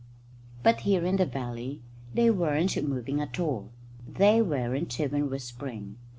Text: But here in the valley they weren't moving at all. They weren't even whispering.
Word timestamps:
But 0.63 0.79
here 0.79 1.05
in 1.05 1.17
the 1.17 1.27
valley 1.27 1.83
they 2.11 2.31
weren't 2.31 2.75
moving 2.89 3.21
at 3.21 3.39
all. 3.39 3.69
They 4.11 4.41
weren't 4.41 4.99
even 4.99 5.29
whispering. 5.29 5.97